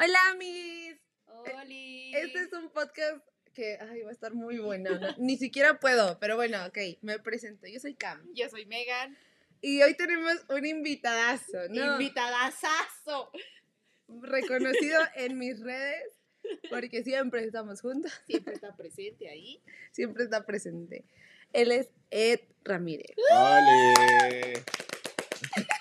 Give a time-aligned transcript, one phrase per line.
[0.00, 0.96] Hola, mis.
[1.26, 2.14] ¡Holi!
[2.14, 4.96] Este es un podcast que ay, va a estar muy bueno.
[4.98, 5.08] ¿no?
[5.18, 7.66] Ni siquiera puedo, pero bueno, ok, me presento.
[7.66, 8.22] Yo soy Cam.
[8.32, 9.16] Yo soy Megan.
[9.60, 11.94] Y hoy tenemos un invitadazo, ¿no?
[11.94, 13.32] Invitadazazo.
[14.08, 16.12] Reconocido en mis redes,
[16.70, 19.60] porque siempre estamos juntos, Siempre está presente ahí.
[19.90, 21.04] siempre está presente.
[21.52, 23.16] Él es Ed Ramírez.
[23.32, 24.62] ¡Ole!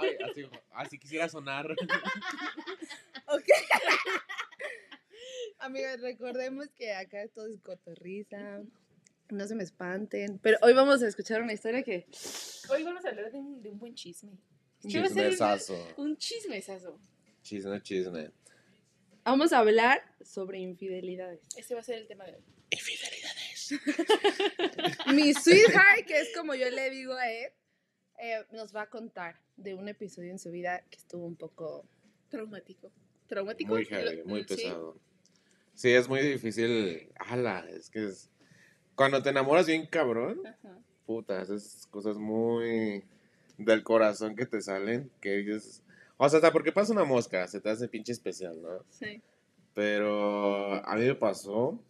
[0.00, 1.70] Ay, así, así quisiera sonar.
[3.26, 3.44] Ok.
[5.58, 8.62] Amigos, recordemos que acá todo es cotorriza.
[9.28, 10.38] No se me espanten.
[10.38, 12.06] Pero hoy vamos a escuchar una historia que.
[12.68, 14.32] Hoy vamos a hablar de un, de un buen chisme.
[14.82, 15.94] Este Chismesazo.
[15.98, 16.98] Un chismesazo.
[17.42, 18.30] Chisme, chisme.
[19.24, 21.40] Vamos a hablar sobre infidelidades.
[21.56, 22.42] Ese va a ser el tema de hoy.
[25.14, 27.52] Mi sweetheart, que es como yo le digo a Ed,
[28.20, 31.84] eh, nos va a contar de un episodio en su vida que estuvo un poco.
[32.28, 32.90] Traumático.
[33.26, 33.74] Traumático.
[33.74, 34.46] Muy heavy, muy Sí.
[34.56, 34.96] pesado.
[35.74, 37.10] Sí, es muy difícil.
[37.18, 38.30] Ala, es que es.
[38.94, 40.78] Cuando te enamoras bien cabrón, Ajá.
[41.06, 43.04] puta, esas cosas muy
[43.56, 45.82] del corazón que te salen, que ellos.
[46.18, 48.84] O sea, hasta porque pasa una mosca, se te hace pinche especial, ¿no?
[48.90, 49.22] Sí.
[49.74, 51.82] Pero a mí me pasó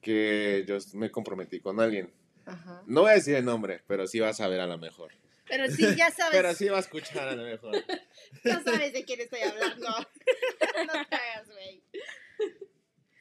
[0.00, 2.10] que yo me comprometí con alguien.
[2.46, 2.82] Ajá.
[2.86, 5.12] No voy a decir el nombre, pero sí vas a ver a lo mejor.
[5.48, 6.32] Pero sí, ya sabes.
[6.32, 7.74] Pero sí va a escuchar a lo mejor.
[8.44, 9.86] Ya sabes de quién estoy hablando.
[10.86, 11.82] no te hagas, güey.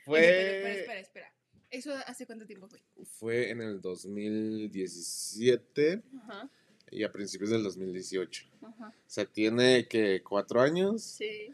[0.05, 1.33] Fue, pero espera, espera.
[1.69, 2.79] ¿Eso hace cuánto tiempo fue?
[3.05, 6.49] fue en el 2017 Ajá.
[6.91, 8.45] y a principios del 2018.
[8.63, 8.87] Ajá.
[8.89, 11.03] O sea, tiene que cuatro años.
[11.03, 11.53] Sí.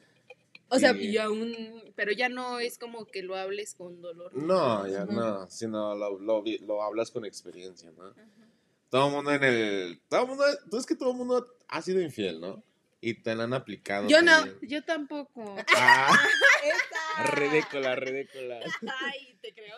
[0.69, 1.83] O sea, Y- aún.
[1.95, 4.33] Pero ya no es como que lo hables con dolor.
[4.35, 8.07] No, ya no, sino lo, lo, vi- lo hablas con experiencia, ¿no?
[8.07, 8.25] Ajá.
[8.89, 10.01] Todo el mundo en el...
[10.09, 12.63] Todo el mundo, tú es que todo el mundo ha sido infiel, ¿no?
[13.01, 14.09] Y te la han aplicado.
[14.09, 14.45] Yo no.
[14.61, 15.55] Yo tampoco.
[15.77, 16.19] Ah,
[16.63, 17.31] ¡Esa!
[17.35, 18.59] ridícula, ridícula.
[19.01, 19.77] Ay, te creo.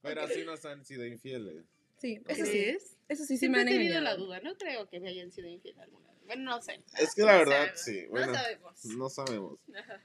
[0.00, 1.64] Pero así nos han sido infieles.
[1.98, 2.50] Sí, eso sí.
[2.50, 2.96] ¿Crees?
[3.08, 4.40] Eso sí, sí Siempre me he han tenido la duda.
[4.40, 6.22] No creo que me hayan sido infiel alguna vez.
[6.26, 6.80] Bueno, no sé.
[6.98, 7.80] Es que la No verdad, sabemos.
[7.80, 8.06] sí.
[8.06, 8.84] Bueno, no sabemos.
[8.86, 9.58] no sabemos.
[9.76, 10.00] Ajá.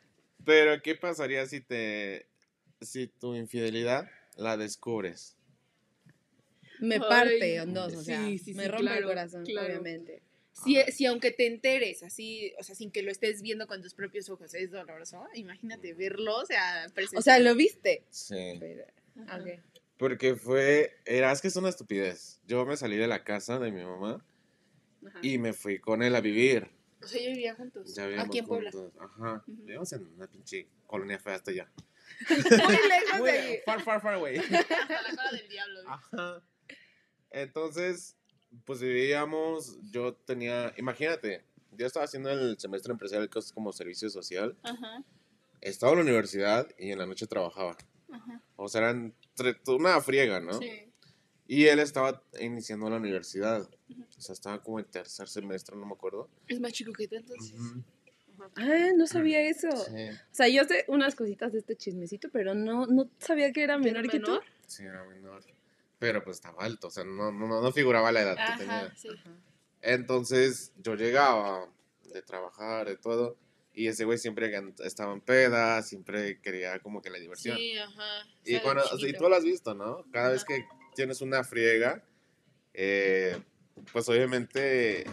[0.46, 2.28] Pero, ¿qué pasaría si te...
[2.82, 5.37] Si tu infidelidad la descubres?
[6.80, 9.46] Me Ay, parte en dos, o sí, sea, sí, me sí, rompe el claro, corazón,
[9.46, 9.68] claro.
[9.68, 10.22] obviamente.
[10.52, 13.94] Si, si aunque te enteres así, o sea, sin que lo estés viendo con tus
[13.94, 18.04] propios ojos, es doloroso, imagínate verlo, o sea, O sea, lo viste.
[18.10, 18.58] Sí.
[18.60, 18.86] Pero,
[19.28, 19.38] Ajá.
[19.40, 19.48] ok.
[19.98, 20.96] Porque fue...
[21.06, 22.40] Era, es que es una estupidez.
[22.48, 24.26] Yo me salí de la casa de mi mamá
[25.06, 25.20] Ajá.
[25.22, 26.70] y me fui con él a vivir.
[27.04, 27.94] O sea, yo vivía juntos.
[27.96, 28.72] Ya vivíamos aquí en Puebla.
[28.72, 28.94] juntos.
[29.00, 29.44] Ajá.
[29.48, 29.58] Ujú.
[29.58, 31.72] Vivíamos en una pinche colonia fea hasta allá.
[32.30, 33.60] Muy lejos Muy de ahí.
[33.66, 34.38] far, far, far away.
[34.38, 35.82] Hasta la cara del diablo.
[35.82, 35.88] ¿sí?
[35.88, 36.44] Ajá.
[37.32, 38.16] Entonces,
[38.66, 41.44] pues vivíamos, yo tenía, imagínate,
[41.78, 45.04] yo estaba haciendo el semestre empresarial que es como servicio social, Ajá.
[45.62, 47.78] estaba en la universidad y en la noche trabajaba.
[48.12, 48.42] Ajá.
[48.56, 50.54] O sea, eran tre- una friega, ¿no?
[50.60, 50.84] Sí.
[51.50, 53.62] Y él estaba iniciando la universidad.
[54.18, 56.30] O sea, estaba como en tercer semestre, no me acuerdo.
[56.48, 57.54] Es más chico que tú entonces.
[58.56, 59.70] Ah, no sabía eso.
[59.72, 63.64] Sí, O sea, yo sé unas cositas de este chismecito, pero no, no sabía que
[63.64, 64.32] era ¿Que era menor que tú.
[64.32, 64.44] menor?
[64.68, 65.42] sí, era menor.
[66.00, 68.94] Pero pues estaba alto, o sea, no, no, no figuraba la edad que Ajá, tenía.
[68.96, 69.10] sí.
[69.82, 71.70] Entonces yo llegaba
[72.14, 73.38] de trabajar, de todo,
[73.74, 74.52] y ese güey siempre
[74.84, 77.58] estaba en peda, siempre quería como que la diversión.
[77.58, 78.24] Sí, ajá.
[78.44, 80.04] y cuando, y tú lo has visto, ¿no?
[80.12, 80.48] Cada vez Ajá.
[80.48, 80.66] que
[80.96, 82.04] tienes una friega,
[82.74, 83.40] eh,
[83.92, 85.06] pues obviamente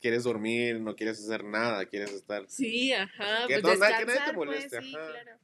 [0.00, 2.44] quieres dormir, no quieres hacer nada, quieres estar...
[2.48, 3.46] Sí, ajá.
[3.46, 5.10] Que pues no, nada- que nadie te descansar, moleste, pues, sí, ajá.
[5.10, 5.38] claro.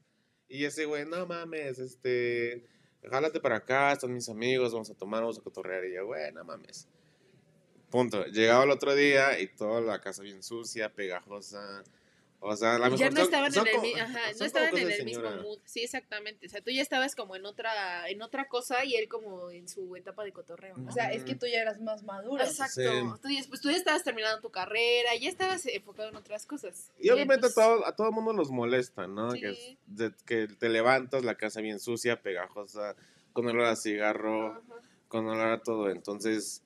[0.48, 2.64] Y ese güey, no mames, este,
[3.02, 5.84] jálate para acá, están mis amigos, vamos a tomar, vamos a cotorrear.
[5.84, 6.88] Y yo, güey, no mames.
[7.90, 8.24] Punto.
[8.26, 11.82] Llegaba el otro día y toda la casa bien sucia, pegajosa.
[12.40, 14.22] O sea, a lo mejor Ya no estaban son en el, como- mi- ajá, son
[14.30, 15.58] no como estaban en cosas de el mismo mood.
[15.64, 16.46] Sí, exactamente.
[16.46, 19.68] O sea, tú ya estabas como en otra, en otra cosa y él como en
[19.68, 20.76] su etapa de cotorreo.
[20.76, 20.88] ¿no?
[20.88, 22.42] O sea, es que tú ya eras más maduro.
[22.44, 22.80] Exacto.
[22.80, 22.86] Sí.
[23.22, 26.92] Tú, ya, pues, tú ya estabas terminando tu carrera, ya estabas enfocado en otras cosas.
[27.00, 29.32] Y obviamente a todo, a todo mundo nos molesta, ¿no?
[29.32, 29.40] Sí.
[29.40, 32.94] Que, de- que te levantas, la casa bien sucia, pegajosa,
[33.32, 34.62] con olor a cigarro, ajá.
[35.08, 35.90] con olor a todo.
[35.90, 36.62] Entonces,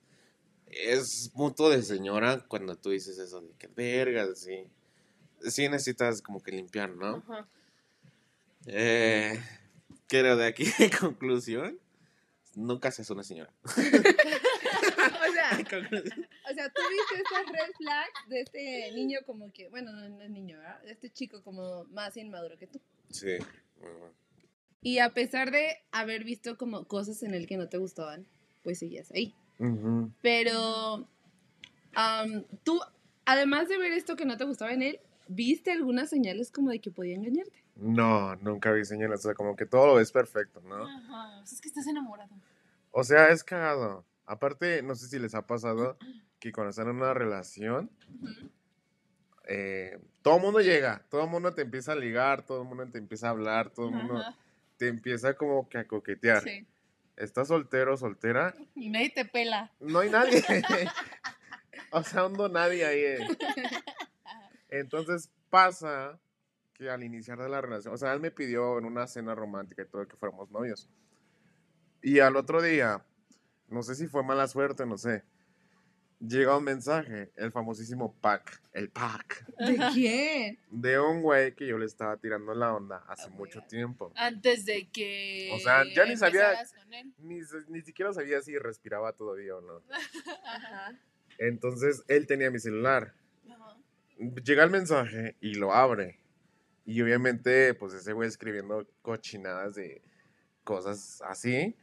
[0.67, 4.67] es mutuo de señora cuando tú dices eso de que verga, sí.
[5.49, 7.17] Sí necesitas como que limpiar, ¿no?
[7.27, 7.47] Ajá.
[8.65, 9.39] Eh,
[10.09, 11.79] pero de aquí en conclusión,
[12.55, 13.51] nunca seas una señora.
[15.03, 19.91] O sea, o sea, tú viste estas red flags de este niño como que, bueno,
[19.91, 20.81] no, es niño, ¿verdad?
[20.83, 22.79] De este chico como más inmaduro que tú.
[23.09, 23.37] Sí.
[23.79, 24.13] bueno.
[24.81, 28.27] Y a pesar de haber visto como cosas en él que no te gustaban,
[28.63, 29.33] pues seguías ahí.
[30.21, 31.07] Pero
[32.63, 32.79] tú,
[33.25, 36.79] además de ver esto que no te gustaba en él, ¿viste algunas señales como de
[36.79, 37.63] que podía engañarte?
[37.75, 39.19] No, nunca vi señales.
[39.19, 40.85] O sea, como que todo lo ves perfecto, ¿no?
[40.87, 42.29] Ajá, pues es que estás enamorado.
[42.91, 44.05] O sea, es cagado.
[44.25, 45.97] Aparte, no sé si les ha pasado
[46.39, 47.89] que cuando están en una relación,
[49.47, 52.87] eh, todo el mundo llega, todo el mundo te empieza a ligar, todo el mundo
[52.87, 54.35] te empieza a hablar, todo el mundo Ajá,
[54.77, 56.43] te empieza como que a coquetear.
[56.43, 56.65] sí.
[57.15, 58.55] ¿Estás soltero, soltera?
[58.73, 59.71] Y nadie te pela.
[59.79, 60.41] No hay nadie.
[61.91, 62.99] o sea, hondo nadie ahí.
[63.01, 63.19] eh.
[64.73, 66.19] Entonces pasa
[66.73, 69.83] que al iniciar de la relación, o sea, él me pidió en una cena romántica
[69.83, 70.89] y todo que fuéramos novios.
[72.01, 73.05] Y al otro día,
[73.67, 75.23] no sé si fue mala suerte, no sé,
[76.19, 80.59] llega un mensaje, el famosísimo pack, el pack, ¿De quién?
[80.71, 84.11] de un güey que yo le estaba tirando la onda hace mucho tiempo.
[84.15, 85.51] Antes de que.
[85.53, 87.13] O sea, ya ni sabía- empezaras con él.
[87.19, 89.81] Ni, ni siquiera sabía si respiraba todavía o no.
[90.47, 90.99] Ajá.
[91.37, 93.13] Entonces él tenía mi celular.
[94.17, 96.19] Llega el mensaje y lo abre.
[96.85, 100.01] Y obviamente, pues ese güey escribiendo cochinadas de
[100.63, 101.75] cosas así.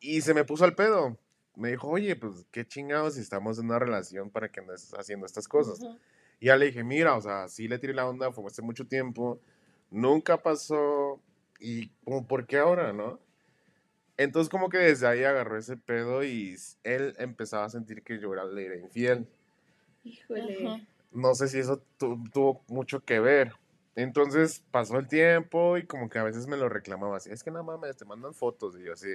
[0.00, 1.18] Y se me puso al pedo.
[1.56, 5.26] Me dijo, oye, pues qué chingados si estamos en una relación para que andes haciendo
[5.26, 5.80] estas cosas.
[6.38, 8.86] Y ya le dije, mira, o sea, sí le tiré la onda, fue hace mucho
[8.86, 9.40] tiempo,
[9.90, 11.20] nunca pasó.
[11.58, 13.18] Y como, ¿por qué ahora, no?
[14.18, 18.32] Entonces como que desde ahí agarró ese pedo y él empezaba a sentir que yo
[18.32, 19.28] era, le era infiel
[20.04, 20.66] Híjole.
[20.66, 20.80] Ajá.
[21.12, 23.52] No sé si eso tu- tuvo mucho que ver.
[23.94, 27.50] Entonces pasó el tiempo y como que a veces me lo reclamaba así, es que
[27.50, 29.08] no mames, te mandan fotos y yo así,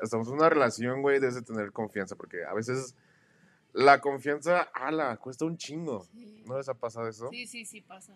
[0.00, 2.96] estamos en una relación, güey, debes de tener confianza, porque a veces
[3.72, 6.02] la confianza, ala, cuesta un chingo.
[6.12, 6.42] Sí.
[6.44, 7.28] ¿No les ha pasado eso?
[7.30, 8.12] Sí, sí, sí pasa.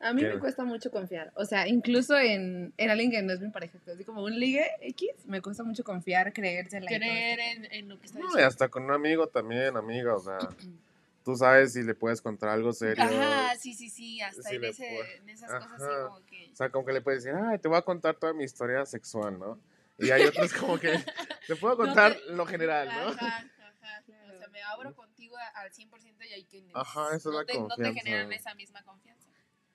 [0.00, 0.28] A mí ¿Qué?
[0.34, 1.32] me cuesta mucho confiar.
[1.36, 4.38] O sea, incluso en, en alguien que no es mi pareja, que así como un
[4.38, 6.86] ligue X, me cuesta mucho confiar, creérsela.
[6.88, 8.48] Creer en, en lo que está No, y diciendo.
[8.48, 10.38] hasta con un amigo también, amiga, o sea,
[11.26, 13.02] tú sabes si le puedes contar algo serio.
[13.04, 14.20] Ajá, sí, sí, sí.
[14.20, 16.50] Hasta en, ese, en esas cosas así como que.
[16.52, 18.86] O sea, como que le puedes decir, ay, te voy a contar toda mi historia
[18.86, 19.58] sexual, ¿no?
[19.98, 21.04] Y hay otros como que
[21.48, 23.08] te puedo No contar te- lo general, ¿no?
[23.08, 24.04] Ajá, ajá.
[24.06, 26.62] O sea, me abro contigo al 100% y hay que.
[26.72, 29.28] Ajá, esa es no la te, No te generan esa misma confianza.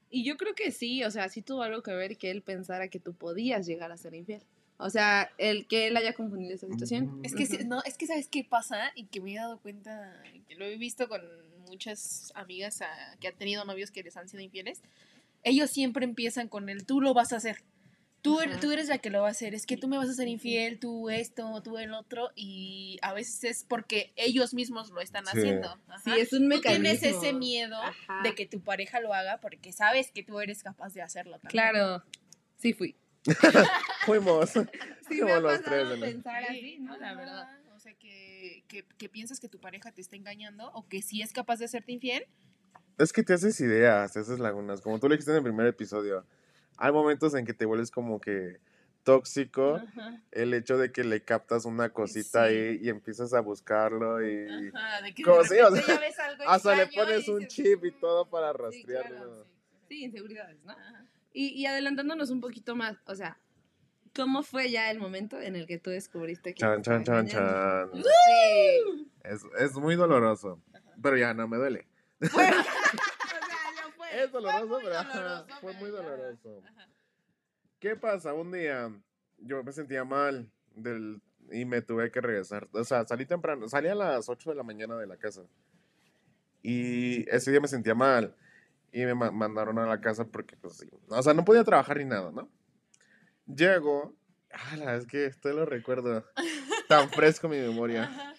[0.09, 2.87] Y yo creo que sí, o sea, sí tuvo algo que ver que él pensara
[2.87, 4.41] que tú podías llegar a ser infiel.
[4.81, 7.19] O sea, el que él haya confundido esa situación.
[7.23, 8.91] Es que, no, es que ¿sabes qué pasa?
[8.95, 11.21] Y que me he dado cuenta, que lo he visto con
[11.67, 12.79] muchas amigas
[13.19, 14.81] que han tenido novios que les han sido infieles.
[15.43, 17.63] Ellos siempre empiezan con el tú lo vas a hacer.
[18.21, 19.55] Tú, er- tú eres la que lo va a hacer.
[19.55, 22.29] Es que tú me vas a hacer infiel, tú esto, tú el otro.
[22.35, 25.31] Y a veces es porque ellos mismos lo están Sí.
[25.39, 25.69] haciendo.
[25.87, 25.99] Ajá.
[26.03, 27.19] Sí, es un Tú tienes mecanismo.
[27.19, 28.21] ese miedo Ajá.
[28.23, 31.49] de que tu pareja lo haga porque sabes que tú eres capaz de hacerlo también.
[31.51, 32.03] Claro,
[32.57, 32.95] sí fui.
[34.05, 34.49] Fuimos.
[34.51, 36.05] Sí Como me ha los pasado tres, ¿no?
[36.05, 36.97] pensar Sí, así, ¿no?
[36.97, 37.59] La verdad.
[37.75, 41.21] O sea, que, que, que piensas que tu pareja te está engañando o que sí
[41.21, 42.25] es capaz de hacerte infiel.
[42.97, 44.81] Es que te haces ideas, te haces lagunas.
[44.81, 46.25] Como tú le dijiste en el primer episodio,
[46.77, 48.59] hay momentos en que te vuelves como que
[49.03, 49.75] tóxico.
[49.75, 50.21] Ajá.
[50.31, 52.55] El hecho de que le captas una cosita Sí.
[52.55, 55.99] ahí y empiezas a buscarlo y Ajá, de que Como de sí, o sea, ya
[55.99, 58.29] ves algo hasta le pones y un dices, chip y todo "Mm".
[58.29, 59.45] para Sí, rastrearlo.
[59.89, 60.71] Sí, inseguridades, ¿no?
[60.71, 61.00] Ajá.
[61.33, 63.39] Y, y adelantándonos un poquito más, o sea,
[64.15, 67.89] ¿cómo fue ya el momento en el que tú descubriste que Chan, chan, chan, chan.
[67.93, 69.11] Sí.
[69.23, 70.61] Es, es muy doloroso.
[71.01, 71.87] Pero ya no me duele.
[72.21, 72.51] O sea,
[73.83, 74.23] no fue.
[74.23, 76.63] Es doloroso, muy pero ajá, doloroso, fue muy doloroso.
[76.65, 76.87] Ajá.
[77.79, 78.33] ¿Qué pasa?
[78.33, 78.91] Un día
[79.39, 81.19] yo me sentía mal del,
[81.51, 82.67] y me tuve que regresar.
[82.73, 85.41] O sea, salí temprano, salí a las 8 de la mañana de la casa.
[86.61, 88.35] Y ese día me sentía mal.
[88.91, 90.89] Y me ma- mandaron a la casa porque, pues, sí.
[91.09, 92.49] O sea, no podía trabajar ni nada, ¿no?
[93.45, 94.15] Llego.
[94.49, 96.25] ala, es que esto lo recuerdo.
[96.89, 98.03] Tan fresco mi memoria.
[98.03, 98.33] Ajá.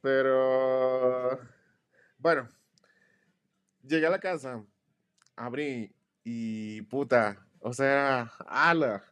[0.00, 1.40] Pero.
[2.18, 2.48] Bueno.
[3.82, 4.64] Llegué a la casa.
[5.36, 5.94] Abrí.
[6.22, 7.44] Y puta.
[7.60, 9.02] O sea, ala.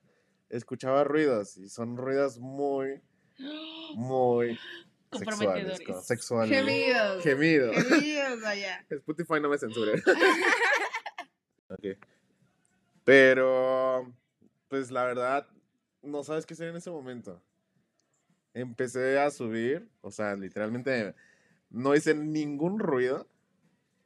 [0.49, 1.57] Escuchaba ruidos.
[1.57, 3.01] Y son ruidos muy,
[3.97, 4.59] muy
[5.19, 5.39] sexuales.
[5.39, 5.81] Comprometedores.
[5.87, 6.59] co- Sexuales.
[6.59, 7.23] Gemidos.
[7.23, 7.77] Gemidos.
[7.77, 8.87] Gemidos allá.
[8.91, 10.03] Spotify no me censure.
[11.69, 11.97] Ok.
[13.05, 14.13] Pero,
[14.69, 15.49] pues la verdad,
[16.03, 17.43] no sabes qué hacer en ese momento.
[18.55, 21.15] Empecé a subir, o sea, literalmente
[21.71, 23.27] no hice ningún ruido.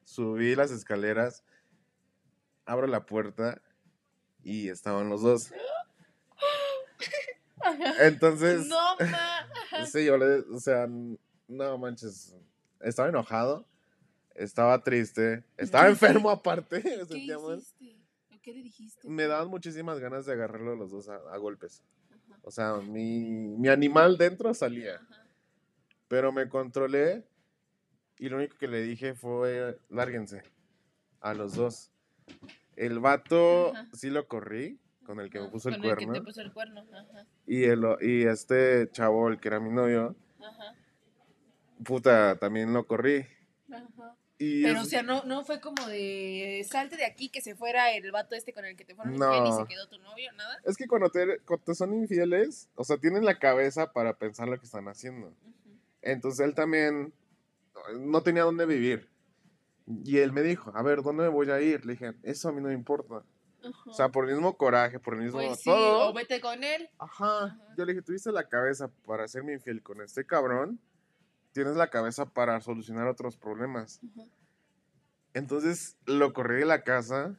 [0.04, 1.42] Subí las escaleras,
[2.64, 3.60] abro la puerta
[4.44, 5.50] y estaban los dos.
[8.00, 9.86] Entonces, No, ma.
[9.86, 10.88] Sí, yo le, o sea,
[11.48, 12.34] no manches,
[12.80, 13.66] estaba enojado,
[14.34, 17.96] estaba triste, estaba enfermo aparte, me ¿Qué
[18.42, 19.08] ¿Qué le dijiste?
[19.08, 21.82] Me daban muchísimas ganas de agarrarlo a los dos a, a golpes.
[22.10, 22.38] Ajá.
[22.42, 23.20] O sea, mi,
[23.56, 25.26] mi animal dentro salía, Ajá.
[26.06, 27.24] pero me controlé
[28.18, 30.42] y lo único que le dije fue, lárguense.
[31.20, 31.90] a los dos.
[32.76, 33.88] El vato Ajá.
[33.94, 36.12] sí lo corrí, con el que me puso el con el que cuerno.
[36.14, 36.84] te puso el cuerno.
[36.92, 40.74] Ajá, Y, el, o- y este chavo, el que era mi novio, ajá,
[41.84, 43.26] puta, también lo corrí.
[43.72, 44.16] ajá.
[44.38, 47.54] Y Pero, es- o sea, no, no fue como de salte de aquí que se
[47.54, 49.26] fuera el vato este con el que te fueron No.
[49.34, 50.58] infiel y se quedó tu novio, nada.
[50.64, 54.48] es que cuando te, cuando te son infieles, o sea, tienen la cabeza para pensar
[54.48, 55.32] lo que están haciendo.
[56.02, 57.12] Entonces él también
[57.98, 59.08] no tenía dónde vivir.
[60.04, 61.86] Y él me dijo, a ver, ¿dónde me voy a ir?
[61.86, 63.22] Le dije, eso a mí no me importa.
[63.86, 66.10] O sea, por el mismo coraje, por el mismo pues sí, todo.
[66.10, 66.88] o vete con él.
[66.98, 67.44] Ajá.
[67.46, 67.58] Ajá.
[67.76, 70.80] Yo le dije, tuviste la cabeza para hacerme infiel con este cabrón.
[71.52, 74.00] Tienes la cabeza para solucionar otros problemas.
[74.14, 74.26] Ajá,
[75.34, 77.34] Entonces lo corrí de la casa,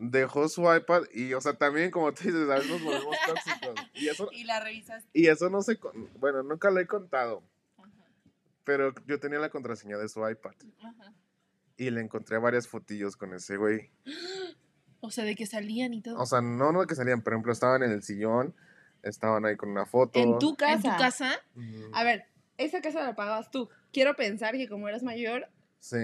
[0.00, 3.74] dejó su iPad y, o sea, también como tú dices, a veces nos volvemos tóxicos.
[3.94, 5.08] Y eso, Y la revisaste.
[5.12, 5.78] y eso no sé,
[6.18, 7.42] bueno, nunca lo he contado,
[8.64, 11.12] pero yo tenía la contraseña de su iPad ajá.
[11.76, 13.90] y le encontré varias fotillos con ese güey.
[15.04, 16.16] O sea, de que salían y todo.
[16.20, 18.54] O sea, no, no que salían, por ejemplo, estaban en el sillón,
[19.02, 20.16] estaban ahí con una foto.
[20.20, 20.74] En tu casa.
[20.74, 21.40] ¿En tu casa?
[21.56, 21.90] Ujú.
[21.92, 23.68] A ver, esa casa la pagabas tú.
[23.92, 25.48] Quiero pensar que como eras mayor,
[25.80, 25.98] Sí,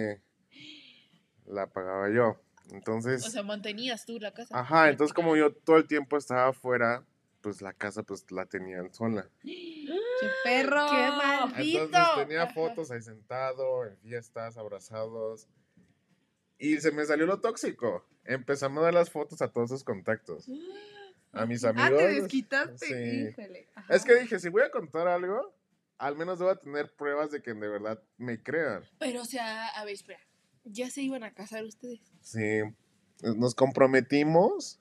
[1.46, 2.40] la pagaba yo.
[2.72, 4.58] Entonces, O sea, mantenías tú la casa.
[4.58, 7.04] ajá, entonces como yo todo el tiempo estaba afuera,
[7.40, 9.30] pues la casa pues la tenían sola.
[9.42, 9.86] ¡qué
[10.42, 10.84] perro!
[10.90, 11.52] ¡Qué mal!
[11.56, 15.46] Entonces tenía fotos ahí sentado, en fiestas, abrazados.
[16.58, 18.04] Y se me salió lo tóxico.
[18.28, 20.46] Empezamos a dar las fotos a todos sus contactos.
[21.32, 21.98] A mis Ah, amigos.
[21.98, 22.86] te desquitaste.
[22.86, 23.28] Sí.
[23.30, 23.68] Híjole.
[23.88, 25.54] Es que dije, si voy a contar algo,
[25.96, 28.84] al menos debo tener pruebas de que de verdad me crean.
[28.98, 30.20] Pero, o sea, a ver, espera.
[30.64, 32.00] ¿Ya se iban a casar ustedes?
[32.20, 32.60] Sí,
[33.22, 34.78] nos comprometimos.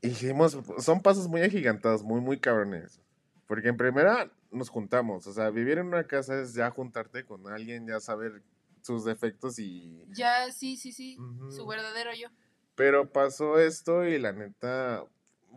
[0.00, 3.00] Hicimos, son pasos muy agigantados, muy, muy cabrones.
[3.46, 7.46] Porque en primera nos juntamos, o sea, vivir en una casa es ya juntarte con
[7.48, 8.42] alguien, ya saber
[8.82, 10.04] sus defectos y...
[10.10, 11.16] Ya, sí, sí, sí.
[11.50, 12.28] Su verdadero yo.
[12.74, 15.04] Pero pasó esto y la neta,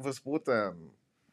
[0.01, 0.75] pues puta,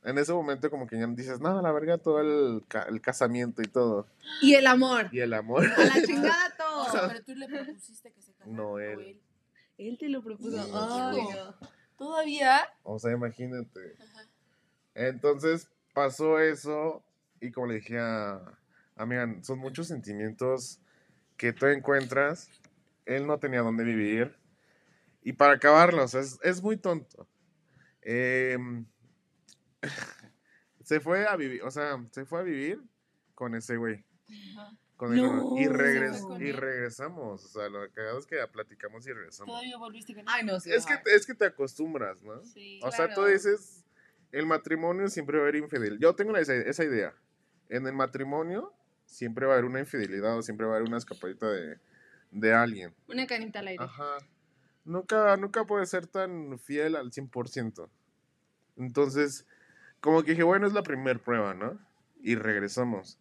[0.05, 3.63] en ese momento como que ya dices, no, la verga, todo el, ca- el casamiento
[3.63, 4.07] y todo.
[4.41, 5.09] Y el amor.
[5.13, 5.65] Y el amor.
[5.67, 6.91] A la chingada O todo.
[6.93, 8.51] sea, pero tú le propusiste que se casara.
[8.57, 9.21] No, o él.
[9.79, 10.63] Él te lo propuso.
[10.63, 10.71] Sí.
[10.75, 11.33] Ay, Hijo.
[11.35, 11.69] no.
[11.99, 12.61] Todavía.
[12.85, 13.97] O sea, imagínate.
[14.01, 14.27] Ajá.
[14.95, 17.03] Entonces pasó eso
[17.41, 18.41] y como le dije a,
[18.97, 20.79] a Megan, son muchos sentimientos
[21.43, 22.49] que tú encuentras.
[23.05, 24.33] Él no tenía dónde vivir.
[25.25, 27.27] Y para acabarlos, es, es muy tonto.
[28.01, 28.87] Em,
[30.85, 32.81] se fue a vivir, o sea, se fue a vivir
[33.35, 34.05] con ese güey.
[34.57, 34.77] Ajá.
[34.97, 35.55] Con el- No.
[35.59, 37.45] y, regres- con y regresamos.
[37.45, 39.53] O sea, lo que es que platicamos y regresamos.
[39.53, 40.27] Todavía volviste con él.
[40.29, 40.77] Ay, no sé.
[40.77, 42.45] Es que, es que te acostumbras, ¿no?
[42.45, 42.79] Sí.
[42.85, 43.31] O sea, tú Claro.
[43.33, 43.85] dices,
[44.31, 45.99] el matrimonio siempre va a haber infidelidad.
[46.01, 47.13] Yo tengo esa, esa idea.
[47.69, 48.73] En el matrimonio
[49.12, 51.78] siempre va a haber una infidelidad o siempre va a haber una escapadita de,
[52.31, 52.95] de alguien.
[53.09, 53.85] Una canita al aire.
[53.85, 54.19] Ajá.
[54.85, 57.88] Nunca, nunca puede ser tan fiel al 100%.
[58.78, 59.47] Entonces,
[60.00, 61.78] como que dije, bueno, es la primera prueba, ¿no?
[62.23, 63.19] Y regresamos.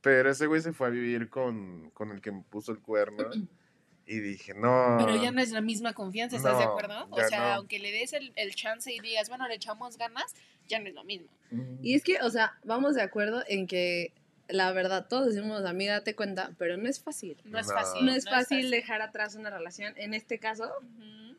[0.00, 3.24] Pero ese güey se fue a vivir con, con el que me puso el cuerno.
[4.06, 4.98] Y dije, no.
[4.98, 7.06] Pero ya no es la misma confianza, ¿estás de acuerdo?
[7.08, 7.44] O sea, no.
[7.54, 10.34] aunque le des el, el chance y digas, bueno, le echamos ganas,
[10.68, 11.28] ya no es lo mismo.
[11.50, 11.76] Mm.
[11.80, 14.12] Y es que, o sea, vamos de acuerdo en que
[14.48, 17.40] la verdad, todos decimos, amiga, date cuenta, pero no es fácil.
[17.44, 17.74] No es No.
[17.74, 18.06] fácil.
[18.06, 19.94] No es fácil dejar atrás una relación.
[19.96, 20.70] En este caso,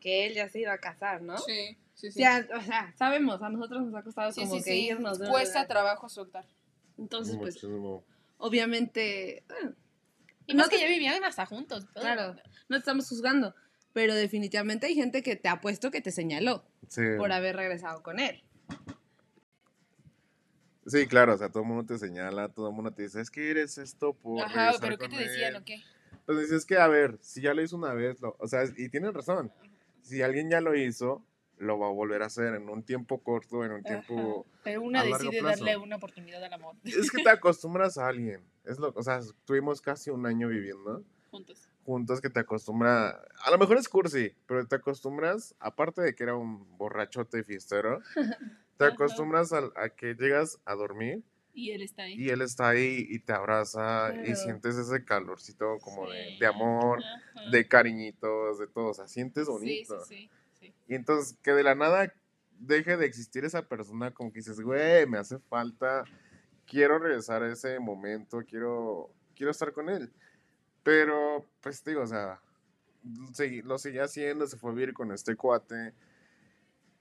[0.00, 1.38] que él ya se iba a casar, ¿no?
[1.38, 2.20] Sí, sí, sí.
[2.20, 4.86] Ya, o sea, sabemos, a nosotros nos ha costado Sí, como sí, que sí.
[4.88, 5.18] irnos.
[5.18, 5.68] de Cuesta relación.
[5.68, 6.44] trabajo soltar.
[6.98, 8.04] Entonces, pues, Muchísimo.
[8.38, 9.74] obviamente, bueno,
[10.48, 11.86] Y No más que te- ya vivían hasta juntos.
[11.92, 12.02] todo.
[12.04, 12.36] Claro.
[12.68, 13.54] no estamos juzgando,
[13.92, 17.02] pero definitivamente hay gente que te ha puesto que te señaló Sí.
[17.18, 18.42] por haber regresado con él.
[20.86, 23.30] Sí, claro, o sea, todo el mundo te señala, todo el mundo te dice, es
[23.30, 25.62] que eres esto por Ajá, pero ¿qué te decían él".
[25.62, 25.82] o qué?
[26.26, 28.88] Pues dices que, a ver, si ya lo hizo una vez, lo- o sea, y
[28.88, 29.52] tienen razón,
[30.02, 31.24] si alguien ya lo hizo,
[31.58, 34.46] lo va a volver a hacer en un tiempo corto, en un tiempo...
[34.48, 34.60] Ajá.
[34.64, 35.64] Pero una decide plazo.
[35.64, 36.76] darle una oportunidad al amor.
[36.84, 41.04] Es que te acostumbras a alguien, es lo, o sea, tuvimos casi un año viviendo
[41.30, 41.68] Juntos.
[41.84, 43.10] juntos que te acostumbra,
[43.44, 48.00] a lo mejor es cursi, pero te acostumbras, aparte de que era un borrachote fiestero,
[48.76, 48.94] te Ajá.
[48.94, 51.22] acostumbras a, a que llegas a dormir
[51.54, 52.14] Y él está ahí.
[52.14, 56.38] y él está ahí y te abraza y sientes ese calorcito como de, Sí.
[56.38, 57.50] de amor, Ajá.
[57.50, 60.04] de cariñitos, de todo, o sea, sientes bonito.
[60.04, 60.28] sí,
[60.58, 60.74] sí, sí.
[60.88, 62.12] Y entonces que de la nada
[62.58, 66.04] deje de existir esa persona, como que dices, güey, me hace falta,
[66.66, 70.10] quiero regresar a ese momento, quiero, quiero estar con él.
[70.82, 72.40] Pero, pues digo, o sea,
[73.64, 75.92] lo seguía haciendo, se fue a vivir con este cuate.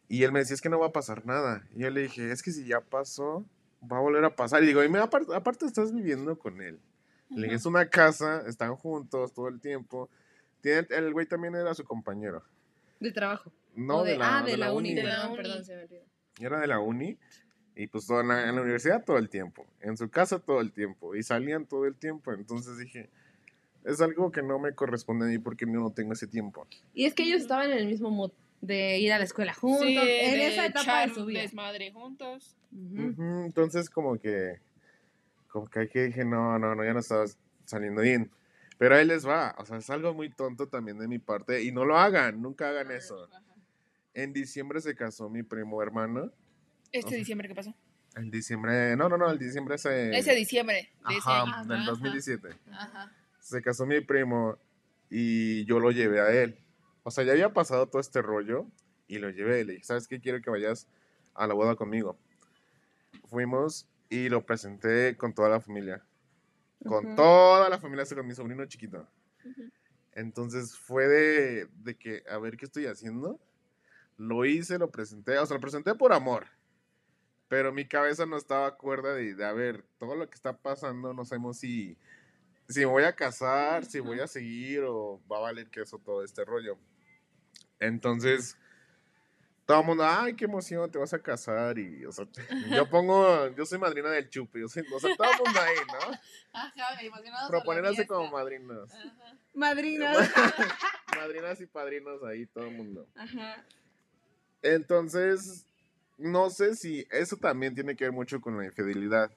[0.08, 1.68] Y él me decía, es que no va a pasar nada.
[1.76, 3.44] Y yo le dije, es que si ya pasó,
[3.92, 4.64] va a volver a pasar.
[4.64, 6.80] Y digo, y me, aparte, aparte estás viviendo con él.
[7.30, 10.10] Le dije, es una casa, están juntos todo el tiempo,
[10.62, 12.44] Tiene- el güey también era su compañero.
[13.00, 13.52] De trabajo.
[13.76, 14.94] No, O de, la, ah, de, la, uni.
[14.96, 15.38] De la Perdón, uni.
[15.38, 16.02] perdón, se me olvidó.
[16.40, 17.18] Era de la uni.
[17.76, 19.68] Y pues toda la- en la universidad todo el tiempo.
[19.82, 21.14] En su casa todo el tiempo.
[21.16, 22.32] Y salían todo el tiempo.
[22.32, 23.10] Entonces dije,
[23.84, 26.66] es algo que no me corresponde a mí porque yo no tengo ese tiempo.
[26.94, 28.32] Y es que ellos estaban en el mismo mood
[28.62, 31.42] de ir a la escuela juntos, Sí, en de esa etapa echar de su vida.
[31.42, 32.56] desmadre juntos.
[32.72, 33.10] Ujú.
[33.10, 34.60] Ujú, Entonces como que,
[35.48, 37.26] como que aquí dije, no, no, no, ya no estaba
[37.66, 38.32] saliendo bien.
[38.78, 41.72] Pero ahí les va, o sea, es algo muy tonto también de mi parte y
[41.72, 43.26] no lo hagan, nunca hagan eso.
[43.32, 43.42] Ajá.
[44.14, 46.32] En diciembre se casó mi primo hermano.
[46.92, 47.16] Este Ajá.
[47.18, 47.74] diciembre, ¿qué pasó?
[48.16, 50.18] En diciembre, no, no, no, el diciembre se...
[50.18, 51.68] Ese diciembre de ese Ajá, año.
[51.68, 52.48] del Ajá, 2017.
[52.72, 53.12] Ajá.
[53.40, 54.58] Se casó mi primo
[55.10, 56.58] y yo lo llevé a él.
[57.08, 58.66] O sea, ya había pasado todo este rollo
[59.08, 59.64] y lo llevé.
[59.64, 60.20] Le dije, ¿sabes qué?
[60.20, 60.88] Quiero que vayas
[61.36, 62.18] a la boda conmigo.
[63.26, 66.04] Fuimos y lo presenté con toda la familia.
[66.84, 67.16] Con Ujú.
[67.16, 69.08] toda la familia, hasta con mi sobrino chiquito.
[69.44, 69.70] Ujú.
[70.14, 73.40] Entonces fue de, de que, a ver qué estoy haciendo.
[74.18, 76.48] Lo hice, lo presenté, o sea, lo presenté por amor.
[77.50, 81.14] Pero mi cabeza no estaba cuerda de, de, a ver, todo lo que está pasando,
[81.14, 82.00] no sabemos si,
[82.68, 86.24] si me voy a casar, si voy a seguir o va a valer queso todo
[86.24, 86.80] este rollo.
[87.80, 88.58] Entonces,
[89.66, 91.78] todo el mundo, ay, qué emoción, te vas a casar.
[91.80, 92.28] Y, o sea,
[92.70, 95.76] yo pongo, yo soy madrina del chupe, yo soy, o sea, todo el mundo ahí,
[95.88, 96.18] ¿no?
[96.54, 98.94] Ajá, emocionados Proponerse como madrinas.
[98.94, 99.38] Ajá.
[99.54, 100.12] Madrina.
[101.16, 103.08] Madrinas y padrinos ahí, todo el mundo.
[103.16, 103.66] Ajá.
[104.62, 105.66] Entonces,
[106.18, 109.32] no sé si eso también tiene que ver mucho con la infidelidad.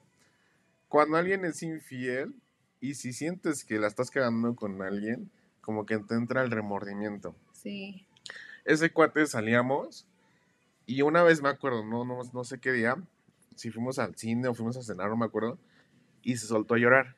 [0.87, 2.35] Cuando alguien es infiel
[2.79, 5.31] y si sientes que la estás cagando con alguien,
[5.61, 7.35] como que te entra el remordimiento.
[7.53, 8.07] Sí.
[8.65, 10.05] Ese cuate salíamos
[10.85, 12.97] y una vez me acuerdo, no, no, no sé qué día,
[13.55, 15.59] si fuimos al cine o fuimos a cenar, no me acuerdo,
[16.23, 17.15] y se soltó a llorar.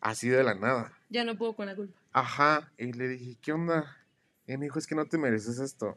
[0.00, 0.92] Así de la nada.
[1.08, 1.96] Ya no puedo con la culpa.
[2.12, 3.96] Ajá, y le dije, ¿qué onda?
[4.46, 5.96] Y me dijo, es que no te mereces esto.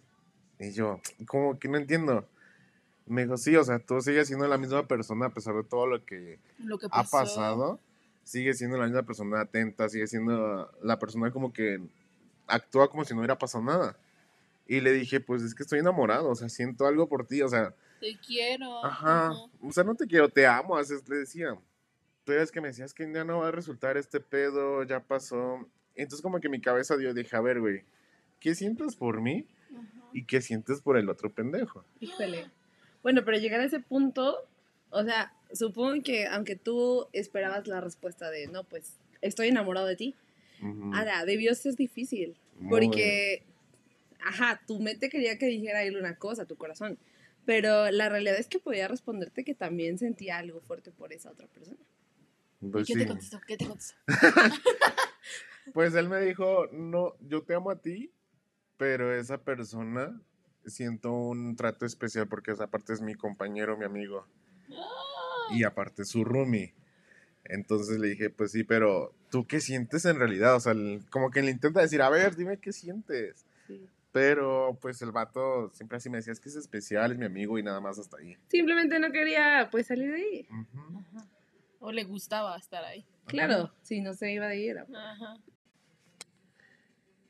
[0.60, 2.28] Y yo, ¿cómo que no entiendo?
[3.06, 5.88] Me dijo, sí, o sea, tú sigues siendo la misma persona a pesar de todo
[5.88, 7.80] lo que Lo que ha pasado.
[8.24, 11.82] Sigue siendo la misma persona atenta, sigue siendo la persona como que
[12.46, 13.98] actúa como si no hubiera pasado nada.
[14.68, 17.48] Y le dije, pues es que estoy enamorado, o sea, siento algo por ti, o
[17.48, 18.86] sea, Te quiero.
[18.86, 19.32] Ajá.
[19.62, 21.58] O sea, no te quiero, te amo, así es, le decía.
[22.26, 25.66] Pero es que me decías que ya no va a resultar este pedo, ya pasó.
[25.96, 27.84] Entonces como que mi cabeza dio, dije, a ver, güey,
[28.40, 30.10] ¿qué sientes por mí Ajá.
[30.14, 31.86] y qué sientes por el otro pendejo?
[32.02, 32.52] Híjole.
[33.02, 34.38] Bueno, pero llegar a ese punto,
[34.90, 39.96] o sea, supongo que aunque tú esperabas la respuesta de, no, pues estoy enamorado de
[39.96, 40.16] ti,
[40.62, 40.92] Ujú.
[40.94, 42.36] ahora, debió ser difícil.
[42.60, 42.70] Muy.
[42.70, 43.44] Porque,
[44.26, 46.98] ajá, tu mente quería que dijera él una cosa, tu corazón.
[47.46, 51.48] Pero la realidad es que podía responderte que también sentía algo fuerte por esa otra
[51.48, 51.80] persona.
[52.62, 53.00] ¿Y Pues qué sí.
[53.00, 53.40] te contestó?
[53.48, 53.96] ¿Qué te contestó?
[55.74, 58.10] Pues él me dijo, no, yo te amo a ti,
[58.78, 60.20] pero esa persona
[60.66, 64.26] siento un trato especial porque esa parte es mi compañero, mi amigo.
[65.52, 66.74] Y aparte su roomie.
[67.44, 70.56] Entonces le dije, pues sí, pero ¿tú qué sientes en realidad?
[70.56, 73.46] O sea, el- como que le intenta decir, a ver, dime qué sientes.
[73.68, 73.88] Sí.
[74.12, 77.58] Pero pues el vato siempre así me decía, es que es especial, es mi amigo
[77.60, 78.36] y nada más hasta ahí.
[78.48, 80.48] Simplemente no quería, pues, salir de ahí.
[80.50, 81.28] Ajá.
[81.80, 83.06] O le gustaba estar ahí.
[83.28, 84.72] Claro, si no se iba de ir.
[84.72, 85.36] era- Ajá.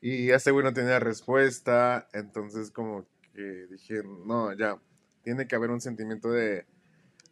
[0.00, 4.78] Y ese güey no tenía respuesta, entonces como que dije, no, ya,
[5.22, 6.64] tiene que haber un sentimiento de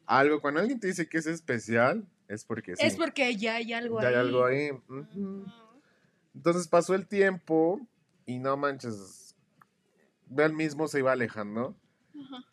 [0.05, 0.41] algo.
[0.41, 2.85] Cuando alguien te dice que es especial, es porque sí.
[2.85, 4.15] Es porque ya hay algo ya ahí.
[4.15, 4.71] hay algo ahí.
[6.35, 7.81] Entonces pasó el tiempo
[8.27, 9.26] y no manches,
[10.37, 11.77] él mismo se iba alejando.
[12.19, 12.45] Ajá.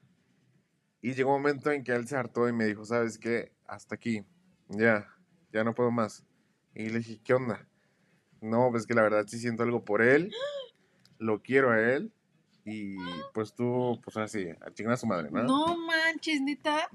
[1.01, 3.51] Y llegó un momento en que él se hartó y me dijo, ¿sabes qué?
[3.67, 4.23] Hasta aquí,
[4.69, 5.07] ya,
[5.51, 6.23] ya no puedo más.
[6.73, 7.67] Y le dije, ¿qué onda?
[8.41, 10.31] No, pues que la verdad sí siento algo por él,
[11.19, 12.12] lo quiero a él
[12.65, 12.95] y
[13.33, 15.43] pues tú, pues así, a chingar a su madre, ¿no?
[15.43, 16.89] No manches, neta.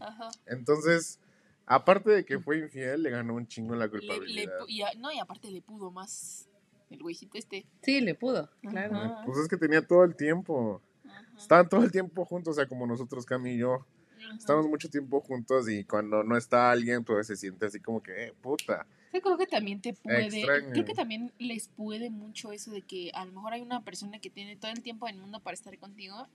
[0.00, 0.30] Ajá.
[0.46, 1.20] Entonces,
[1.66, 4.58] aparte de que fue infiel, le ganó un chingo la Le, le culpabilidad.
[4.60, 6.48] pu- y a- no, y aparte le pudo más
[6.90, 7.66] el güeycito este.
[7.82, 8.96] Sí, le pudo, claro.
[8.96, 9.22] Ajá.
[9.24, 10.80] Pues es que tenía todo el tiempo.
[11.04, 11.24] Ajá.
[11.36, 13.86] Estaban todo el tiempo juntos, o sea, como nosotros, Cami y yo.
[14.16, 14.36] Ajá.
[14.38, 18.26] Estamos mucho tiempo juntos y cuando no está alguien, pues se siente así como que,
[18.26, 18.86] eh, puta.
[19.12, 20.70] Yo creo que también te puede, Extraño.
[20.72, 24.18] creo que también les puede mucho eso de que a lo mejor hay una persona
[24.18, 26.26] que tiene todo el tiempo del mundo para estar contigo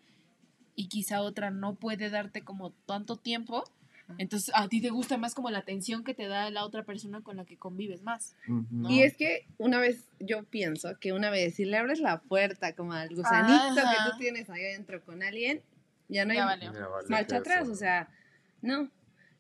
[0.76, 3.66] y quizá otra no puede darte como tanto tiempo.
[4.18, 7.22] Entonces a ti te gusta más como la atención que te da la otra persona
[7.22, 8.36] con la que convives más.
[8.48, 8.90] Ujú.
[8.90, 12.74] Y es que una vez, yo pienso que una vez, si le abres la puerta
[12.76, 14.12] como al gusanito que Ajá.
[14.12, 15.62] tú tienes ahí adentro con alguien,
[16.08, 16.72] ya no hay Ya vale
[17.08, 18.10] marcha atrás, o sea,
[18.62, 18.90] no.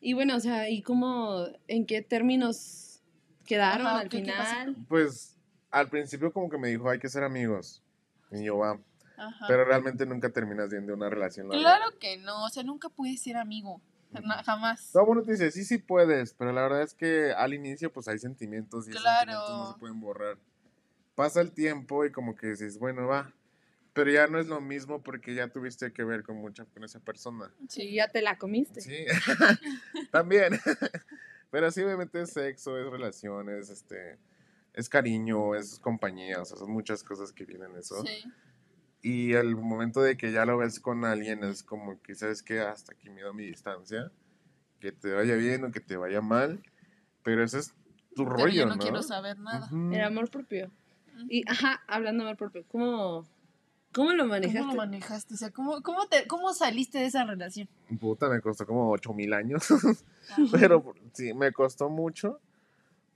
[0.01, 3.01] Y bueno, o sea, ¿y cómo, en qué términos
[3.45, 4.75] quedaron Ajá, al ¿qué- qué final?
[4.87, 5.35] Pues
[5.71, 7.81] al principio como que me dijo, hay que ser amigos.
[8.31, 8.79] Y yo, va.
[9.17, 9.45] Ajá.
[9.47, 11.49] Pero realmente nunca terminas viendo una relación.
[11.49, 13.81] Claro que no, o sea, nunca puedes ser amigo.
[14.23, 14.91] Na- jamás.
[14.91, 17.91] Todo el mundo te dice, sí, sí puedes, pero la verdad es que al inicio
[17.91, 19.31] pues hay sentimientos y esos Claro.
[19.31, 20.37] sentimientos no se pueden borrar.
[21.15, 23.33] Pasa el tiempo y como que dices, bueno, va.
[23.93, 26.99] Pero ya no es lo mismo porque ya tuviste que ver con mucha con esa
[26.99, 27.51] persona.
[27.67, 28.81] Sí, ya te la comiste.
[28.81, 29.05] Sí,
[30.11, 30.53] también.
[31.51, 34.19] Pero sí, obviamente es sexo, es relaciones, este,
[34.73, 38.01] es cariño, es compañía, o sea, son muchas cosas que vienen en eso.
[38.03, 38.23] Sí.
[39.01, 42.59] Y el momento de que ya lo ves con alguien es como que, ¿sabes qué?
[42.59, 44.11] Hasta aquí mido mi distancia.
[44.79, 46.61] Que te vaya bien o que te vaya mal.
[47.23, 47.73] Pero ese es
[48.15, 48.81] tu Pero rollo, yo no, ¿no?
[48.81, 49.69] quiero saber nada.
[49.71, 50.71] El amor propio.
[51.29, 53.25] Y, ajá, hablando de amor propio, ¿cómo,
[53.93, 54.59] cómo lo manejaste?
[54.59, 55.33] ¿Cómo lo manejaste?
[55.33, 57.67] O sea, ¿cómo, cómo, te, ¿cómo saliste de esa relación?
[57.99, 59.69] Puta, me costó como 8 mil años.
[59.71, 59.93] Ajá.
[60.51, 62.39] Pero sí, me costó mucho.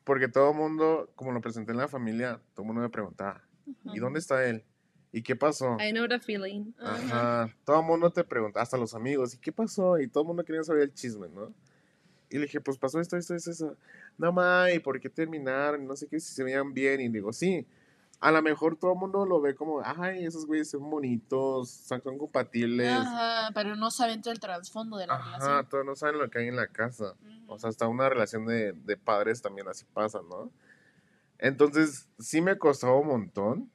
[0.04, 3.42] Porque todo el mundo, como lo presenté en la familia, todo el mundo me preguntaba,
[3.94, 4.66] ¿y dónde está él?
[5.14, 5.78] ¿Y qué pasó?
[5.80, 6.74] I know the feeling.
[6.80, 6.96] Ajá.
[7.46, 7.56] Ajá.
[7.64, 10.00] Todo el mundo te pregunta, hasta los amigos, ¿y qué pasó?
[10.00, 11.54] Y todo el mundo quería saber el chisme, ¿no?
[12.32, 13.78] Y le dije, pues pasó esto, esto, esto, eso.
[14.18, 15.86] No, ma, ¿y por qué terminaron?
[15.86, 17.00] No sé qué, si se veían bien.
[17.00, 17.68] Y digo, sí.
[18.20, 22.02] A lo mejor todo el mundo lo ve como, ay, esos güeyes son bonitos, son,
[22.02, 22.90] son compatibles.
[22.90, 25.70] Ajá, pero no saben todo el trasfondo de la Ajá, relación.
[25.70, 27.14] todos no saben lo que hay en la casa.
[27.22, 27.54] Ujú.
[27.54, 30.50] O sea, hasta una relación de, de padres también así pasa, ¿no?
[31.38, 33.70] Entonces, sí me costó un montón,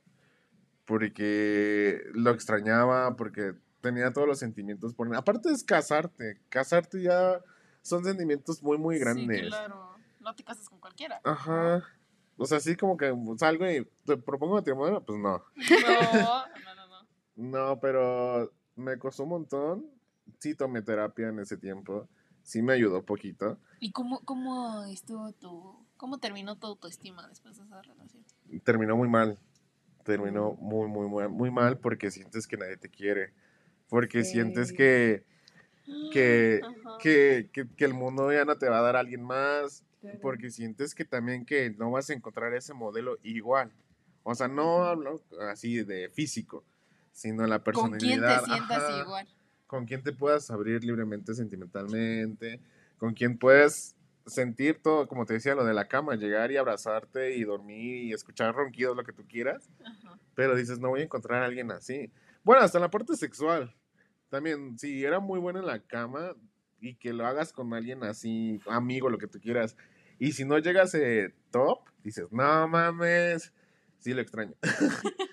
[0.89, 5.15] porque lo extrañaba, porque tenía todos los sentimientos por él.
[5.15, 7.45] Aparte es casarte, casarte ya
[7.83, 9.43] son sentimientos muy, muy grandes.
[9.43, 9.95] Sí, claro.
[10.19, 11.21] No te casas con cualquiera.
[11.25, 11.85] Ajá.
[12.39, 15.45] O sea, así como que salgo y te propongo matrimonio, pues no.
[16.15, 17.07] No, no, no, no.
[17.37, 19.87] No, pero me costó un montón.
[20.39, 22.09] Sí tomé terapia en ese tiempo.
[22.43, 23.59] Sí me ayudó poquito.
[23.79, 25.87] ¿Y cómo, cómo estuvo tu...
[25.99, 28.25] ¿Cómo terminó tu autoestima después de esa relación?
[28.65, 29.39] terminó muy mal.
[30.09, 33.35] Terminó muy, muy, muy, muy mal porque sientes que nadie te quiere.
[33.91, 35.23] Porque sientes que,
[36.11, 36.63] que,
[36.99, 39.85] que, que, que el mundo ya no te va a dar a alguien más.
[40.23, 43.71] Porque sientes que también que no vas a encontrar ese modelo igual.
[44.23, 46.65] O sea, no hablo así de físico,
[47.13, 48.45] sino la ¿Con quién te personalidad.
[48.45, 49.29] sientas ajá, igual?
[49.67, 52.61] Con quién te puedas abrir libremente sentimentalmente.
[52.97, 53.95] Con quién puedes
[54.29, 58.13] sentir todo, como te decía, lo de la cama, llegar y abrazarte y dormir y
[58.13, 59.69] escuchar ronquidos, lo que tú quieras.
[59.85, 60.19] Ajá.
[60.35, 62.11] Pero dices, no voy a encontrar a alguien así.
[62.45, 63.75] Bueno, hasta en la parte sexual.
[64.29, 66.35] También, si era muy bueno en la cama
[66.81, 69.77] y que lo hagas con alguien así, amigo, lo que tú quieras.
[70.19, 70.99] Y si no llegas a
[71.51, 73.53] top, dices, no mames,
[73.99, 74.55] sí lo extraño.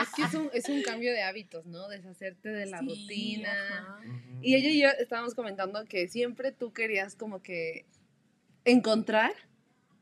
[0.00, 1.88] Es que es un, es un cambio de hábitos, ¿no?
[1.88, 3.50] Deshacerte de la Sí, rutina.
[3.68, 4.00] ajá.
[4.40, 7.84] Y ella y yo estábamos comentando que siempre tú querías como que
[8.64, 9.32] encontrar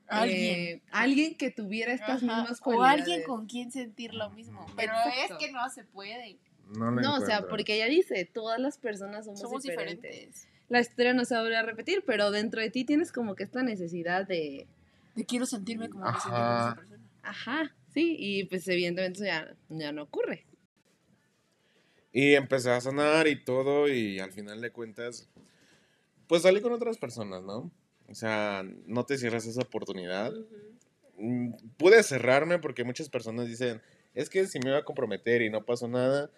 [0.08, 0.56] Alguien.
[0.60, 3.00] eh, alguien que tuviera estas Ajá, mismas O cualidades.
[3.00, 4.66] alguien con quien sentir lo mismo.
[4.76, 5.34] Pero Exacto.
[5.34, 6.38] es que no se puede.
[6.68, 10.10] No, No, o sea, porque ella dice, todas las personas somos, Somos diferentes.
[10.10, 10.48] diferentes.
[10.68, 13.34] La historia no se va a volver a repetir, pero dentro de ti tienes como
[13.36, 14.66] que esta necesidad de,
[15.14, 16.58] Te quiero sentirme como me Ajá.
[16.60, 17.02] esa persona.
[17.22, 20.46] ajá, sí, y pues evidentemente eso ya, ya no ocurre.
[22.12, 25.28] Y empecé a sonar y todo, y al final de cuentas,
[26.28, 27.70] pues salí con otras personas, ¿no?
[28.08, 30.32] O sea, no te cierras esa oportunidad.
[31.18, 33.80] Mm, Pude cerrarme porque muchas personas dicen,
[34.14, 36.30] es que si me voy a comprometer y no pasó nada,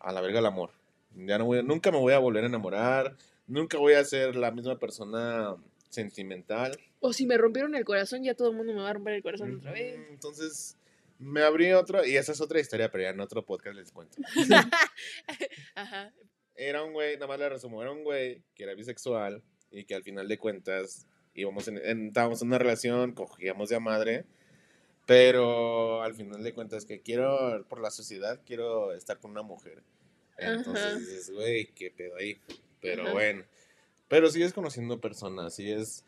[0.00, 0.70] a la verga el amor.
[1.16, 4.36] Ya no voy, a- nunca me voy a volver a enamorar, nunca voy a ser
[4.36, 5.56] la misma persona
[5.88, 6.78] sentimental.
[7.00, 9.22] O si me rompieron el corazón, ya todo el mundo me va a romper el
[9.22, 9.98] corazón otra vez.
[10.10, 10.76] Entonces,
[11.18, 14.16] me abrí otro, y esa es otra historia, pero ya en otro podcast les cuento.
[15.74, 16.12] Ajá.
[16.54, 19.94] Era un güey, nada más le resumo, era un güey que era bisexual y que
[19.94, 24.24] al final de cuentas íbamos en, en- estábamos en una relación, cogíamos de a madre,
[25.06, 29.82] pero al final de cuentas que quiero, por la sociedad, quiero estar con una mujer.
[30.36, 30.98] Entonces Ajá.
[30.98, 32.38] dices, güey, qué pedo ahí.
[32.80, 33.12] Pero Ajá.
[33.12, 33.44] bueno,
[34.08, 36.04] pero sigues conociendo personas, sigues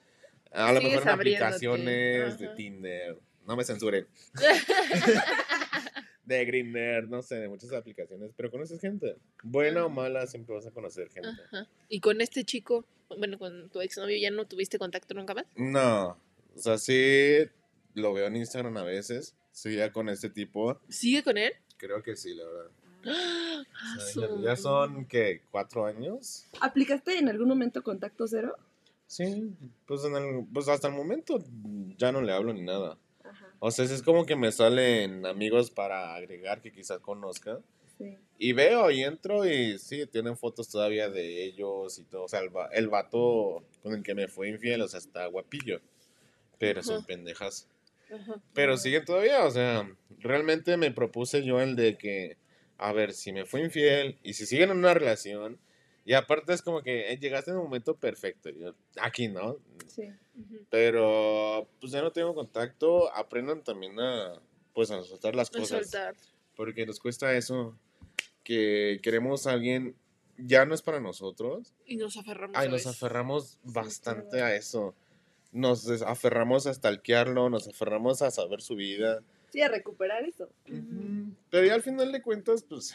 [0.53, 2.49] a lo Sigues mejor en aplicaciones de.
[2.49, 4.07] Tinder, no me censuren.
[6.25, 9.17] de Grindr, no sé, de muchas aplicaciones, pero conoces gente.
[9.43, 11.29] Buena o mala, siempre vas a conocer gente.
[11.47, 11.67] Ajá.
[11.89, 12.85] Y con este chico,
[13.19, 15.45] bueno, con tu exnovio, ¿ya no tuviste contacto nunca más?
[15.57, 16.17] No,
[16.55, 17.39] o sea, sí
[17.95, 21.53] lo veo en Instagram a veces, sí, ya con este tipo, ¿Sigue con él?
[21.77, 22.71] creo que sí, la verdad.
[23.05, 23.63] Ah,
[23.97, 25.43] O sea, su- ya, ya son, ¿qué?
[25.51, 26.47] ¿Cuatro años?
[26.61, 28.57] ¿Aplicaste en algún momento contacto cero?
[29.09, 29.53] Sí,
[29.87, 31.43] pues, en el- pues hasta el momento
[31.99, 32.97] ya no le hablo ni nada.
[33.65, 37.61] O sea, es como que me salen amigos para agregar que quizás conozca.
[37.97, 38.19] sí.
[38.39, 42.25] Y veo y entro y sí, tienen fotos todavía de ellos y todo.
[42.25, 45.27] O sea, el, va- el vato con el que me fue infiel, o sea, está
[45.27, 45.81] guapillo.
[46.59, 47.07] Pero son Ajá.
[47.07, 47.69] pendejas.
[48.53, 52.37] Pero siguen todavía, o sea, realmente me propuse yo el de que,
[52.79, 55.57] a ver, si me fue infiel y si siguen en una relación,
[56.05, 59.57] y aparte es como que eh, llegaste en un momento perfecto, yo, aquí, ¿no?
[59.89, 60.09] Sí.
[60.71, 64.41] Pero pues ya no tengo contacto, aprendan también a,
[64.75, 65.83] pues a soltar las No cosas.
[65.91, 66.15] soltar.
[66.57, 67.77] Porque nos cuesta eso,
[68.45, 69.95] que queremos a alguien,
[70.39, 72.91] ya no es para nosotros, Y nos aferramos Ay, a nos eso.
[72.91, 74.95] aferramos bastante a eso.
[75.53, 79.23] Nos aferramos a stalkearlo, nos aferramos a saber su vida.
[79.51, 80.49] Sí, a recuperar eso.
[81.51, 82.95] Pero ya al final de cuentas, pues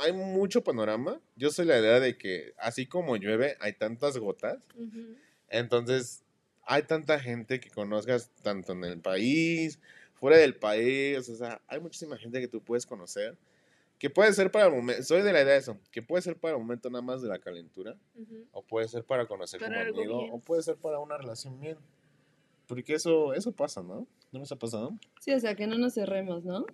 [0.00, 1.20] hay mucho panorama.
[1.36, 4.58] Yo soy la idea de que así como llueve, hay tantas gotas.
[5.48, 6.22] Entonces,
[6.64, 9.78] hay tanta gente que conozcas tanto en el país,
[10.14, 11.28] fuera del país.
[11.28, 13.36] O sea, hay muchísima gente que tú puedes conocer.
[13.98, 16.36] Que puede ser para el momento, soy de la idea de eso, que puede ser
[16.36, 17.96] para el momento nada más de la calentura.
[18.50, 20.30] O puede ser para conocer Para como amigo, bien.
[20.34, 21.78] o puede ser para una relación bien.
[22.66, 24.06] Porque eso, eso pasa, ¿no?
[24.30, 24.96] ¿No nos ha pasado?
[25.20, 26.64] Sí, o sea, que no nos cerremos, ¿no?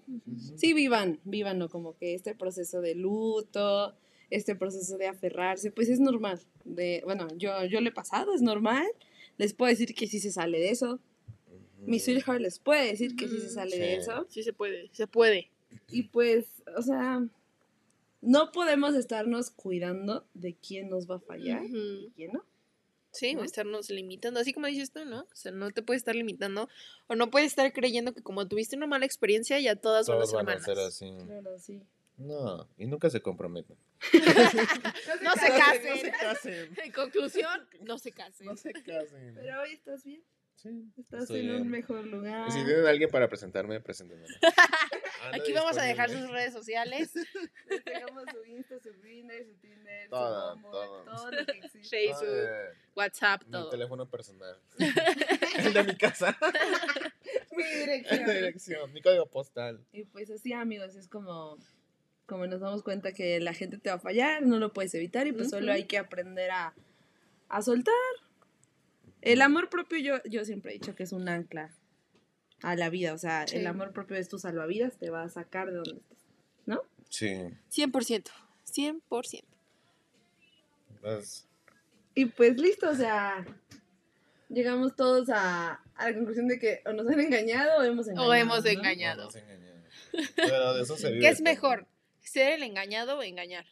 [0.56, 1.68] Sí, vivan, vivan, ¿no?
[1.68, 3.94] Como que este proceso de luto,
[4.30, 6.40] este proceso de aferrarse, pues es normal.
[6.64, 8.86] De, bueno, yo, yo lo he pasado, es normal.
[9.38, 11.00] Les puedo decir que sí se sale de eso.
[11.80, 12.04] Mi Ujú.
[12.04, 13.78] sweetheart les puede decir que sí se sale Sí.
[13.78, 14.26] de eso.
[14.28, 15.50] Sí se puede, se puede.
[15.90, 17.26] Y pues, o sea,
[18.20, 22.44] no podemos estarnos cuidando de quién nos va a fallar y quién no.
[23.10, 23.44] Sí, o ¿no?
[23.44, 25.20] estarnos limitando, así como dices tú, ¿no?
[25.20, 26.68] O sea, no te puedes estar limitando
[27.06, 30.26] o no puedes estar creyendo que como tuviste una mala experiencia ya todas van a
[30.26, 30.68] ser ser malas.
[30.68, 31.16] así.
[31.26, 31.82] Claro, sí.
[32.18, 33.76] No, y nunca se comprometen.
[35.22, 35.90] No se casen.
[35.90, 36.76] No se casen.
[36.84, 38.46] En conclusión, no se casen.
[38.46, 39.34] No se casen.
[39.34, 40.22] Pero hoy estás bien,
[40.60, 41.70] Sí, estás estoy en un bien.
[41.70, 42.50] mejor lugar.
[42.50, 44.26] Si tienen a alguien para presentarme, preséntenme.
[45.32, 47.12] Aquí vamos a dejar sus redes sociales,
[47.68, 51.04] Les dejamos su Insta, su Grinder, su Tinder, Todo, su todo.
[51.04, 51.88] todo lo que existe.
[51.88, 52.48] Facebook,
[52.96, 53.70] WhatsApp, mi todo.
[53.70, 54.56] teléfono personal.
[55.58, 56.36] El de mi casa.
[57.52, 58.26] Mi dirección.
[58.26, 59.84] dirección, mi código postal.
[59.92, 61.56] Y pues así, amigos, es como,
[62.26, 65.26] como nos damos cuenta que la gente te va a fallar, no lo puedes evitar
[65.28, 66.74] y pues solo hay que aprender a,
[67.48, 67.94] a soltar.
[69.32, 71.70] El amor propio yo, yo siempre he dicho que es un ancla
[72.62, 73.56] a la vida, o sea, Sí.
[73.56, 76.18] el amor propio es tu salvavidas, te va a sacar de donde estés,
[76.66, 76.82] ¿no?
[77.08, 77.34] Sí.
[77.70, 78.30] 100%,
[78.64, 79.44] 100%.
[81.00, 81.46] Pues,
[82.14, 83.44] Y pues listo, o sea,
[84.48, 88.28] llegamos todos a, a la conclusión de que o nos han engañado o hemos engañado.
[88.30, 88.70] O hemos ¿no?
[88.70, 89.24] engañado.
[89.30, 90.22] no.
[90.36, 91.20] Pero de eso se vive.
[91.20, 91.86] ¿Qué es mejor?
[92.22, 93.66] ¿Ser el engañado o engañar?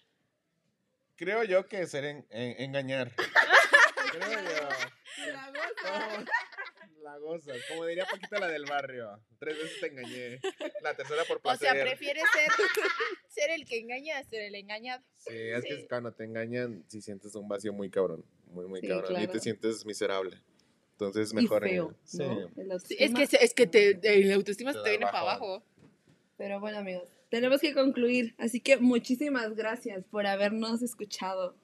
[1.16, 3.12] Creo yo que ser en- en- engañar.
[4.12, 4.69] Creo yo.
[5.33, 6.18] La goza.
[6.18, 6.24] No,
[7.02, 7.57] la gozas.
[7.68, 9.20] Como diría Paquita la del barrio.
[9.38, 10.40] Tres veces te engañé.
[10.83, 11.72] La tercera por O placer.
[11.72, 12.50] sea, prefieres ser,
[13.29, 15.02] ser el que engaña a ser el engañado.
[15.16, 15.68] Sí, es Sí.
[15.68, 18.24] que cuando te engañan, si sientes un vacío muy cabrón.
[18.46, 19.20] Muy, muy Sí, cabrón.
[19.22, 20.37] Y te sientes miserable.
[20.92, 21.62] Entonces, Y mejor.
[21.62, 25.20] feo, en- es que, se- es que te, el autoestima Te se te viene para
[25.20, 25.62] abajo.
[26.38, 28.35] Pero bueno, amigos, tenemos que concluir.
[28.38, 31.55] Así que muchísimas gracias por habernos escuchado.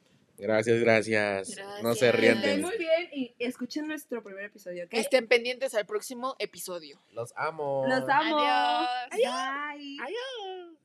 [0.42, 2.14] Gracias, gracias, No se Gracias.
[2.16, 4.94] rían Estén de muy bien y escuchen nuestro primer episodio, ¿ok?
[4.94, 7.00] Estén pendientes al próximo episodio.
[7.12, 7.84] Los amo.
[7.86, 8.38] Los amo.
[8.38, 9.32] Adiós.
[9.76, 9.96] Bye.
[10.02, 10.78] Adiós.